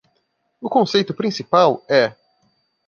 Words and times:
O 0.59 0.67
conceito 0.67 1.13
principal 1.13 1.85
é 1.87 2.15